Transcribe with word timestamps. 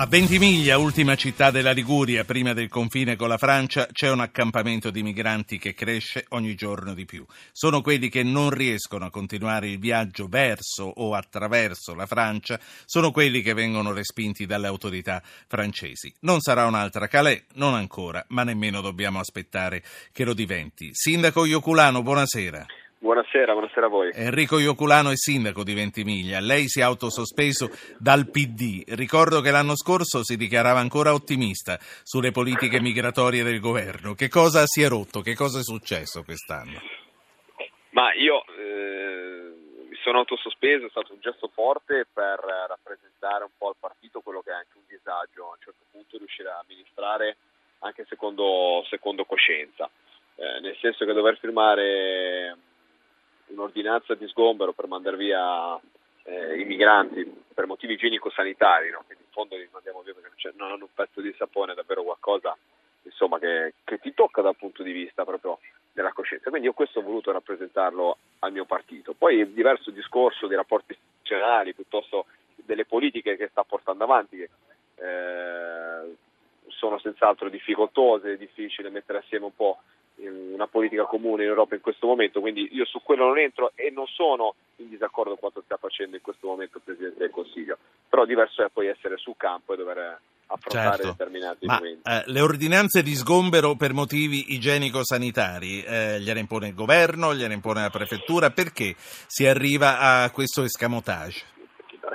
A 0.00 0.06
Ventimiglia, 0.06 0.78
ultima 0.78 1.16
città 1.16 1.50
della 1.50 1.72
Liguria, 1.72 2.22
prima 2.24 2.52
del 2.52 2.68
confine 2.68 3.16
con 3.16 3.26
la 3.26 3.36
Francia, 3.36 3.88
c'è 3.90 4.08
un 4.08 4.20
accampamento 4.20 4.90
di 4.90 5.02
migranti 5.02 5.58
che 5.58 5.74
cresce 5.74 6.24
ogni 6.28 6.54
giorno 6.54 6.94
di 6.94 7.04
più. 7.04 7.26
Sono 7.50 7.80
quelli 7.80 8.08
che 8.08 8.22
non 8.22 8.50
riescono 8.50 9.06
a 9.06 9.10
continuare 9.10 9.68
il 9.70 9.80
viaggio 9.80 10.28
verso 10.28 10.84
o 10.84 11.14
attraverso 11.14 11.96
la 11.96 12.06
Francia, 12.06 12.60
sono 12.84 13.10
quelli 13.10 13.42
che 13.42 13.54
vengono 13.54 13.90
respinti 13.90 14.46
dalle 14.46 14.68
autorità 14.68 15.20
francesi. 15.48 16.14
Non 16.20 16.38
sarà 16.42 16.66
un'altra 16.66 17.08
Calais, 17.08 17.42
non 17.54 17.74
ancora, 17.74 18.24
ma 18.28 18.44
nemmeno 18.44 18.80
dobbiamo 18.80 19.18
aspettare 19.18 19.82
che 20.12 20.22
lo 20.24 20.32
diventi. 20.32 20.90
Sindaco 20.92 21.44
Ioculano, 21.44 22.04
buonasera. 22.04 22.66
Buonasera, 23.00 23.52
buonasera 23.52 23.86
a 23.86 23.88
voi. 23.88 24.10
Enrico 24.12 24.58
Ioculano 24.58 25.10
è 25.10 25.16
sindaco 25.16 25.62
di 25.62 25.72
Ventimiglia. 25.72 26.40
Lei 26.40 26.66
si 26.66 26.80
è 26.80 26.82
autosospeso 26.82 27.70
dal 27.96 28.28
PD. 28.28 28.82
Ricordo 28.96 29.40
che 29.40 29.52
l'anno 29.52 29.76
scorso 29.76 30.24
si 30.24 30.36
dichiarava 30.36 30.80
ancora 30.80 31.14
ottimista 31.14 31.78
sulle 32.02 32.32
politiche 32.32 32.80
migratorie 32.80 33.44
del 33.44 33.60
governo. 33.60 34.14
Che 34.14 34.28
cosa 34.28 34.66
si 34.66 34.82
è 34.82 34.88
rotto? 34.88 35.20
Che 35.20 35.36
cosa 35.36 35.60
è 35.60 35.62
successo 35.62 36.24
quest'anno? 36.24 36.82
Ma 37.90 38.12
io 38.14 38.42
eh, 38.58 39.86
mi 39.88 39.96
sono 40.02 40.18
autosospeso, 40.18 40.86
è 40.86 40.90
stato 40.90 41.12
un 41.12 41.20
gesto 41.20 41.48
forte 41.54 42.04
per 42.12 42.40
rappresentare 42.66 43.44
un 43.44 43.54
po' 43.56 43.68
al 43.68 43.76
partito 43.78 44.20
quello 44.22 44.42
che 44.42 44.50
è 44.50 44.54
anche 44.54 44.74
un 44.74 44.86
disagio 44.88 45.44
a 45.44 45.54
un 45.54 45.62
certo 45.62 45.84
punto 45.92 46.18
riuscire 46.18 46.48
a 46.48 46.64
amministrare 46.66 47.36
anche 47.78 48.04
secondo, 48.08 48.84
secondo 48.90 49.24
coscienza. 49.24 49.88
Eh, 50.34 50.60
nel 50.60 50.76
senso 50.80 51.04
che 51.04 51.12
dover 51.12 51.38
firmare 51.38 52.56
un'ordinanza 53.48 54.14
di 54.14 54.26
sgombero 54.28 54.72
per 54.72 54.86
mandare 54.86 55.16
via 55.16 55.78
eh, 56.24 56.60
i 56.60 56.64
migranti 56.64 57.24
per 57.54 57.66
motivi 57.66 57.94
igienico-sanitari, 57.94 58.90
no? 58.90 59.02
quindi 59.06 59.24
in 59.24 59.30
fondo 59.30 59.56
li 59.56 59.68
mandiamo 59.72 60.02
via 60.02 60.14
perché 60.14 60.52
non 60.56 60.72
hanno 60.72 60.84
un 60.84 60.94
pezzo 60.94 61.20
di 61.20 61.34
sapone, 61.36 61.74
davvero 61.74 62.02
qualcosa 62.02 62.56
insomma, 63.02 63.38
che, 63.38 63.74
che, 63.84 63.98
ti 63.98 64.14
tocca 64.14 64.42
dal 64.42 64.56
punto 64.56 64.82
di 64.82 64.92
vista 64.92 65.24
proprio 65.24 65.58
della 65.92 66.12
coscienza. 66.12 66.50
Quindi 66.50 66.68
io 66.68 66.74
questo 66.74 67.00
ho 67.00 67.02
voluto 67.02 67.32
rappresentarlo 67.32 68.18
al 68.40 68.52
mio 68.52 68.64
partito. 68.64 69.14
Poi 69.14 69.38
il 69.38 69.48
diverso 69.48 69.90
discorso 69.90 70.46
dei 70.46 70.56
rapporti 70.56 70.92
istituzionali 70.92 71.74
piuttosto 71.74 72.26
delle 72.54 72.84
politiche 72.84 73.36
che 73.36 73.48
sta 73.48 73.64
portando 73.64 74.04
avanti, 74.04 74.36
che 74.36 74.50
eh, 74.96 76.16
sono 76.68 76.98
senz'altro 76.98 77.48
difficoltose, 77.48 78.34
è 78.34 78.36
difficile 78.36 78.90
mettere 78.90 79.18
assieme 79.18 79.46
un 79.46 79.54
po' 79.54 79.78
una 80.26 80.66
politica 80.66 81.04
comune 81.04 81.44
in 81.44 81.48
Europa 81.48 81.74
in 81.74 81.80
questo 81.80 82.06
momento, 82.06 82.40
quindi 82.40 82.68
io 82.72 82.84
su 82.84 83.00
quello 83.02 83.26
non 83.26 83.38
entro 83.38 83.72
e 83.74 83.90
non 83.90 84.06
sono 84.06 84.54
in 84.76 84.88
disaccordo 84.88 85.30
con 85.30 85.38
quanto 85.38 85.62
sta 85.64 85.76
facendo 85.76 86.16
in 86.16 86.22
questo 86.22 86.48
momento 86.48 86.78
il 86.78 86.82
Presidente 86.84 87.18
del 87.18 87.30
Consiglio, 87.30 87.78
però 88.08 88.24
diverso 88.24 88.64
è 88.64 88.68
poi 88.72 88.88
essere 88.88 89.16
sul 89.16 89.34
campo 89.36 89.74
e 89.74 89.76
dover 89.76 90.20
affrontare 90.48 90.96
certo. 90.96 91.10
determinati 91.10 91.66
Ma, 91.66 91.74
momenti. 91.74 92.08
Eh, 92.08 92.22
le 92.26 92.40
ordinanze 92.40 93.02
di 93.02 93.14
sgombero 93.14 93.76
per 93.76 93.92
motivi 93.92 94.54
igienico-sanitari 94.54 95.82
eh, 95.82 96.20
gliene 96.20 96.40
impone 96.40 96.68
il 96.68 96.74
governo, 96.74 97.34
gliene 97.34 97.54
impone 97.54 97.82
la 97.82 97.90
prefettura, 97.90 98.50
perché 98.50 98.94
si 98.96 99.46
arriva 99.46 99.98
a 99.98 100.30
questo 100.30 100.62
escamotage? 100.62 101.56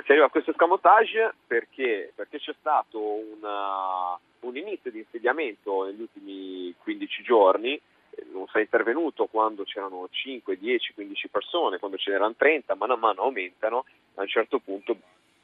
Si 0.04 0.10
arriva 0.10 0.26
a 0.26 0.30
questo 0.30 0.50
escamotage 0.50 1.34
perché, 1.46 2.12
perché 2.14 2.38
c'è 2.38 2.54
stato 2.58 2.98
una, 3.00 4.18
un 4.40 4.56
inizio 4.56 4.90
di 4.90 4.98
insediamento 4.98 5.84
negli 5.84 6.00
ultimi 6.00 6.74
15 6.82 7.22
giorni 7.22 7.80
sei 8.54 8.62
intervenuto 8.62 9.26
quando 9.26 9.64
c'erano 9.64 10.06
5, 10.08 10.56
10, 10.56 10.94
15 10.94 11.28
persone, 11.28 11.78
quando 11.78 11.96
ce 11.96 12.12
n'erano 12.12 12.34
30, 12.36 12.76
mano 12.76 12.92
a 12.92 12.96
mano 12.96 13.22
aumentano, 13.22 13.84
a 14.14 14.20
un 14.20 14.28
certo 14.28 14.60
punto 14.60 14.96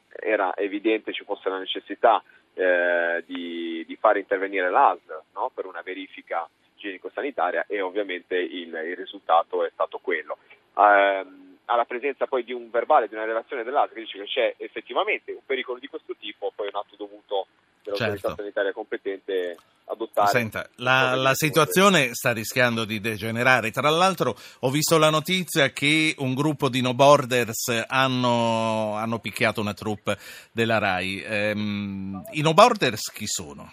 era 0.09 0.57
evidente 0.57 1.13
ci 1.13 1.25
fosse 1.25 1.49
la 1.49 1.59
necessità 1.59 2.23
eh, 2.55 3.25
di, 3.27 3.85
di, 3.85 3.97
fare 3.97 4.21
intervenire 4.21 4.71
l'ASL 4.71 5.23
no? 5.35 5.51
per 5.53 5.67
una 5.67 5.83
verifica 5.83 6.49
igienico-sanitaria 6.77 7.65
e 7.67 7.81
ovviamente 7.81 8.37
il, 8.37 8.73
il 8.75 8.97
risultato 8.97 9.65
è 9.65 9.71
stato 9.73 9.99
quello. 9.99 10.39
Eh, 10.77 11.27
alla 11.65 11.85
presenza 11.85 12.27
poi 12.27 12.45
di 12.45 12.53
un 12.53 12.71
verbale, 12.71 13.09
di 13.09 13.15
una 13.15 13.25
relazione 13.25 13.65
dell'ASL 13.65 13.93
che 13.93 14.01
dice 14.01 14.19
che 14.19 14.25
c'è 14.25 14.55
effettivamente 14.59 15.33
un 15.33 15.45
pericolo 15.45 15.81
di 15.81 15.89
questo 15.89 16.15
tipo, 16.17 16.53
poi 16.55 16.69
un 16.69 16.79
atto 16.79 16.95
dovuto 16.97 17.47
dell'autorità 17.83 18.29
certo. 18.29 18.35
sanitaria 18.37 18.73
competente 18.73 19.57
adottare. 19.91 20.29
Senta, 20.29 20.69
la, 20.77 21.15
la 21.15 21.35
situazione 21.35 22.15
sta 22.15 22.33
rischiando 22.33 22.85
di 22.85 23.01
degenerare. 23.01 23.71
Tra 23.71 23.91
l'altro 23.91 24.37
ho 24.61 24.71
visto 24.71 24.99
la 24.99 25.11
notizia 25.11 25.71
che 25.71 26.15
un 26.19 26.35
gruppo 26.35 26.69
di 26.69 26.81
no 26.81 26.95
borders 26.95 27.85
hanno, 27.87 28.95
hanno 28.95 29.19
picchiato 29.19 29.61
una 29.61 29.75
troupe 29.75 30.17
della 30.53 30.79
RAI. 30.79 31.23
Ehm, 31.25 32.25
I 32.33 32.41
no 32.43 32.55
borders 32.55 33.11
chi 33.11 33.27
sono? 33.27 33.73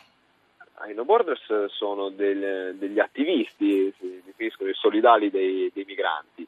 Ah, 0.75 0.89
I 0.89 0.93
no 0.93 1.05
borders 1.05 1.67
sono 1.67 2.09
del, 2.09 2.75
degli 2.77 2.99
attivisti, 2.99 3.93
si 3.99 4.21
definiscono 4.25 4.69
i 4.69 4.75
solidali 4.75 5.29
dei, 5.29 5.71
dei 5.73 5.85
migranti. 5.85 6.47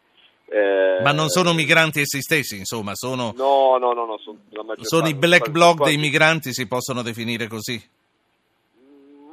Eh, 0.52 1.00
Ma 1.04 1.12
non 1.12 1.30
sono 1.30 1.54
migranti 1.54 2.02
essi 2.02 2.22
stessi, 2.22 2.58
insomma, 2.58 2.96
sono, 2.96 3.34
no, 3.36 3.78
no, 3.78 3.94
no, 3.94 4.06
no 4.06 4.18
sono, 4.18 4.40
sono 4.82 5.08
i 5.08 5.14
black 5.14 5.50
bloc 5.50 5.84
dei 5.84 5.98
migranti, 5.98 6.54
si 6.54 6.68
possono 6.68 7.04
definire 7.04 7.48
così? 7.48 7.80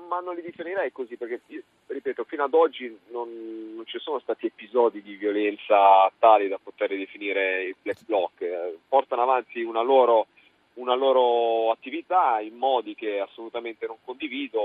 Ma 0.09 0.21
non 0.21 0.35
li 0.35 0.43
definirei 0.43 0.93
così, 0.93 1.17
perché, 1.17 1.41
ripeto, 1.87 2.25
fino 2.25 2.45
ad 2.45 2.53
oggi 2.53 2.95
non, 3.09 3.29
non 3.75 3.87
ci 3.87 3.99
sono 3.99 4.19
stati 4.19 4.45
episodi 4.47 5.01
di 5.01 5.15
violenza 5.15 6.11
tali 6.19 6.49
da 6.49 6.59
poter 6.63 6.91
definire 6.91 7.65
i 7.65 7.75
black 7.81 8.05
bloc. 8.05 8.33
Eh, 8.41 8.77
portano 8.87 9.23
avanti 9.23 9.63
una 9.63 9.81
loro, 9.81 10.27
una 10.75 10.95
loro 10.95 11.71
attività 11.71 12.41
in 12.41 12.57
modi 12.57 12.95
che 12.95 13.21
assolutamente 13.21 13.87
non 13.87 13.97
condivido. 14.05 14.61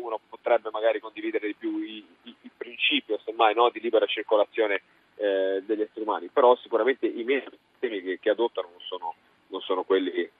Uno 0.00 0.20
potrebbe 0.28 0.70
magari 0.70 1.00
condividere 1.00 1.48
di 1.48 1.54
più 1.58 1.78
il 1.80 2.50
principio, 2.56 3.18
semmai, 3.24 3.54
no, 3.54 3.70
di 3.70 3.80
libera 3.80 4.06
circolazione 4.06 4.80
eh, 5.20 5.62
degli 5.66 5.82
esseri 5.82 6.00
umani, 6.02 6.28
però 6.32 6.56
sicuramente 6.56 7.06
i 7.06 7.24
metodi 7.24 8.02
che, 8.02 8.18
che 8.20 8.30
adottano 8.30 8.68
non 8.70 8.80
sono, 8.80 9.14
non 9.48 9.60
sono 9.60 9.82
quelli 9.82 10.12
eh, 10.12 10.32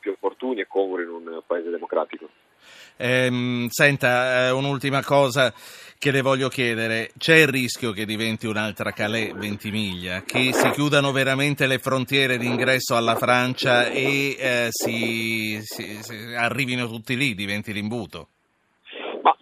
più 0.00 0.12
opportuni 0.12 0.60
e 0.60 0.66
congrui 0.66 1.04
in 1.04 1.10
un 1.10 1.42
paese 1.46 1.70
democratico. 1.70 2.28
Eh, 2.96 3.66
senta, 3.68 4.46
eh, 4.46 4.50
un'ultima 4.50 5.02
cosa 5.04 5.52
che 5.98 6.10
le 6.10 6.20
voglio 6.20 6.48
chiedere. 6.48 7.10
C'è 7.16 7.36
il 7.36 7.48
rischio 7.48 7.92
che 7.92 8.04
diventi 8.04 8.46
un'altra 8.46 8.90
Calais 8.90 9.32
Ventimiglia, 9.34 10.22
che 10.22 10.52
si 10.52 10.70
chiudano 10.70 11.12
veramente 11.12 11.66
le 11.66 11.78
frontiere 11.78 12.38
d'ingresso 12.38 12.96
alla 12.96 13.14
Francia 13.14 13.86
e 13.86 14.36
eh, 14.38 14.66
si, 14.70 15.58
si, 15.62 16.02
si 16.02 16.34
arrivino 16.34 16.88
tutti 16.88 17.16
lì, 17.16 17.34
diventi 17.34 17.72
l'imbuto? 17.72 18.28
Ma 19.22 19.36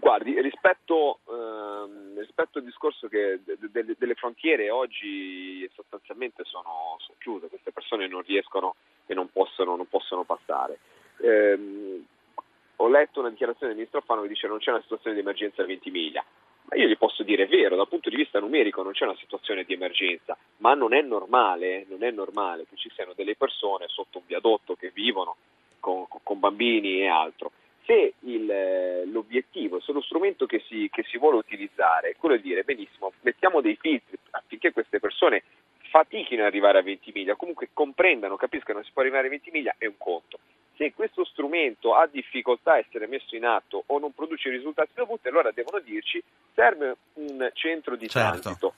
guardi, 0.00 0.40
rispetto 0.40 1.20
rispetto 2.34 2.58
al 2.58 2.64
discorso 2.64 3.08
che 3.08 3.40
delle, 3.44 3.94
delle 3.98 4.14
frontiere 4.14 4.70
oggi 4.70 5.68
sostanzialmente 5.74 6.44
sono, 6.44 6.96
sono, 6.98 7.18
chiuse, 7.18 7.48
queste 7.48 7.72
persone 7.72 8.08
non 8.08 8.22
riescono 8.22 8.74
e 9.06 9.12
non 9.12 9.30
possono, 9.30 9.76
non 9.76 9.86
possono 9.86 10.24
passare. 10.24 10.78
Eh, 11.18 12.02
ho 12.76 12.88
letto 12.88 13.20
una 13.20 13.28
dichiarazione 13.28 13.68
del 13.68 13.76
ministro 13.76 14.00
Alfano 14.00 14.22
che 14.22 14.28
dice 14.28 14.42
che 14.42 14.48
non 14.48 14.58
c'è 14.58 14.70
una 14.70 14.80
situazione 14.80 15.14
di 15.14 15.20
emergenza 15.20 15.62
a 15.62 15.66
20 15.66 15.90
miglia. 15.90 16.24
Ma 16.64 16.76
io 16.76 16.88
gli 16.88 16.96
posso 16.96 17.22
dire, 17.22 17.44
è 17.44 17.48
vero, 17.48 17.76
dal 17.76 17.88
punto 17.88 18.08
di 18.08 18.16
vista 18.16 18.40
numerico 18.40 18.82
non 18.82 18.92
c'è 18.92 19.04
una 19.04 19.16
situazione 19.16 19.64
di 19.64 19.74
emergenza, 19.74 20.36
ma 20.58 20.72
non 20.74 20.94
è 20.94 21.02
normale, 21.02 21.84
non 21.88 22.02
è 22.02 22.10
normale 22.10 22.66
che 22.66 22.76
ci 22.76 22.90
siano 22.94 23.12
delle 23.14 23.36
persone 23.36 23.88
sotto 23.88 24.18
un 24.18 24.24
viadotto 24.26 24.74
che 24.74 24.90
vivono 24.90 25.36
con, 25.80 26.06
con 26.08 26.38
bambini 26.38 27.00
e 27.02 27.08
altro 27.08 27.52
se 27.92 28.14
il, 28.20 28.50
eh, 28.50 29.04
l'obiettivo, 29.04 29.78
se 29.80 29.92
lo 29.92 30.00
strumento 30.00 30.46
che 30.46 30.64
si, 30.66 30.88
che 30.90 31.04
si, 31.06 31.18
vuole 31.18 31.36
utilizzare 31.36 32.10
è 32.10 32.16
quello 32.16 32.36
di 32.36 32.42
dire 32.42 32.64
benissimo, 32.64 33.12
mettiamo 33.20 33.60
dei 33.60 33.76
filtri 33.76 34.16
affinché 34.30 34.72
queste 34.72 34.98
persone 34.98 35.42
fatichino 35.90 36.40
ad 36.40 36.48
arrivare 36.48 36.78
a 36.78 36.82
20 36.82 37.12
miglia, 37.14 37.34
comunque 37.34 37.68
comprendano, 37.74 38.36
capiscano 38.36 38.78
che 38.78 38.86
si 38.86 38.92
può 38.92 39.02
arrivare 39.02 39.26
a 39.26 39.30
20 39.30 39.50
miglia, 39.50 39.74
è 39.76 39.84
un 39.84 39.98
conto. 39.98 40.38
Se 40.76 40.94
questo 40.94 41.22
strumento 41.26 41.94
ha 41.94 42.06
difficoltà 42.06 42.72
a 42.72 42.78
essere 42.78 43.06
messo 43.06 43.36
in 43.36 43.44
atto 43.44 43.84
o 43.84 43.98
non 43.98 44.14
produce 44.14 44.48
i 44.48 44.52
risultati 44.52 44.92
dovuti, 44.94 45.28
allora 45.28 45.50
devono 45.52 45.78
dirci 45.80 46.22
serve 46.54 46.96
un 47.14 47.50
centro 47.52 47.96
di 47.96 48.08
certo. 48.08 48.40
transito. 48.40 48.74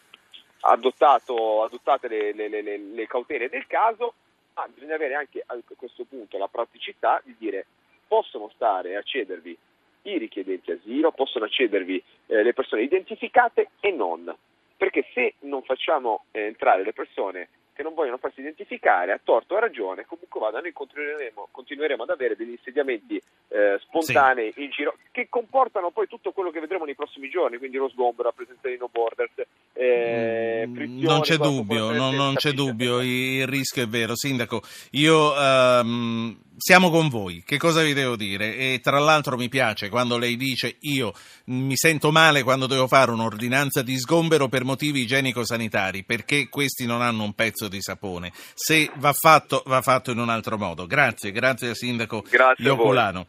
Adottato, 0.67 1.63
adottate 1.63 2.09
le, 2.09 2.33
le, 2.33 2.49
le, 2.49 2.79
le 2.79 3.07
cautele 3.07 3.49
del 3.49 3.67
caso, 3.69 4.15
ma 4.55 4.67
bisogna 4.73 4.95
avere 4.97 5.15
anche 5.15 5.43
a 5.47 5.57
questo 5.77 6.05
punto 6.05 6.37
la 6.37 6.49
praticità 6.49 7.21
di 7.23 7.37
dire 7.39 7.67
possono 8.07 8.51
stare 8.55 8.91
e 8.91 8.97
accedervi 8.97 9.57
i 10.03 10.19
richiedenti 10.19 10.71
asilo, 10.71 11.13
possono 11.13 11.45
accedervi 11.45 12.03
eh, 12.27 12.43
le 12.43 12.53
persone 12.53 12.83
identificate 12.83 13.71
e 13.81 13.91
non. 13.91 14.35
Perché 14.77 15.07
se 15.15 15.35
non 15.41 15.63
facciamo 15.63 16.25
eh, 16.33 16.43
entrare 16.43 16.85
le 16.85 16.93
persone 16.93 17.49
che 17.75 17.83
non 17.83 17.95
vogliono 17.95 18.19
farsi 18.19 18.41
identificare, 18.41 19.13
a 19.13 19.21
torto 19.23 19.55
o 19.55 19.57
a 19.57 19.61
ragione, 19.61 20.07
comunque 20.07 20.41
vada, 20.41 20.61
noi 20.61 20.73
continueremo, 20.73 21.49
continueremo 21.51 22.05
ad 22.05 22.11
avere 22.11 22.37
degli 22.37 22.53
insediamenti 22.53 23.21
eh, 23.49 23.79
spontanei 23.81 24.53
sì. 24.53 24.65
in 24.65 24.71
giro 24.71 24.97
che 25.11 25.29
comportano 25.29 25.91
poi 25.91 26.07
tutto 26.07 26.33
quello 26.33 26.51
che 26.51 26.61
vedremo 26.61 26.85
nei 26.85 26.95
prossimi 26.95 27.29
giorni, 27.29 27.59
quindi 27.59 27.77
lo 27.77 27.89
sgombero, 27.89 28.29
la 28.29 28.35
presenza 28.35 28.69
di 28.69 28.77
no 28.77 28.89
borders. 28.91 29.33
Eh, 29.73 30.65
mm, 30.67 31.03
non 31.03 31.21
c'è 31.21 31.37
dubbio, 31.37 31.91
non, 31.91 32.15
non 32.15 32.35
c'è 32.35 32.53
dubbio, 32.53 33.01
il 33.01 33.47
rischio 33.47 33.83
è 33.83 33.89
vero. 33.89 34.17
Sindaco, 34.17 34.63
io... 34.93 35.33
Um 35.33 36.39
siamo 36.57 36.91
con 36.91 37.09
voi, 37.09 37.43
che 37.45 37.59
cosa 37.59 37.83
vi 37.83 37.93
devo 37.95 38.17
dire? 38.17 38.57
E 38.57 38.81
tra 38.83 38.99
l'altro 38.99 39.37
mi 39.37 39.49
piace 39.49 39.89
quando 39.89 40.19
lei 40.19 40.37
dice 40.37 40.77
io 40.81 41.13
mi 41.47 41.77
sento 41.77 42.11
male 42.11 42.43
quando 42.43 42.67
devo 42.67 42.87
fare 42.87 43.11
un'ordinanza 43.11 43.83
di 43.83 43.99
sgombero 43.99 44.49
per 44.49 44.65
motivi 44.65 45.01
igienico-sanitari, 45.01 46.05
perché 46.05 46.49
questi 46.49 46.87
non 46.87 47.03
hanno 47.03 47.25
un 47.25 47.35
pezzo 47.65 47.69
di 47.69 47.81
sapone. 47.81 48.33
Se 48.55 48.91
va 48.97 49.13
fatto, 49.13 49.63
va 49.67 49.83
fatto 49.83 50.11
in 50.11 50.19
un 50.19 50.29
altro 50.29 50.57
modo. 50.59 50.87
Grazie, 50.87 51.33
grazie 51.33 51.69
al 51.71 51.77
sindaco 51.77 52.25
Grazie 52.29 52.65
Ioculano. 52.65 53.27